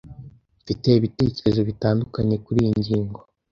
Mfite 0.61 0.87
ibitekerezo 0.93 1.61
bitandukanye 1.69 2.35
kuriyi 2.43 2.71
ngingo. 2.79 3.19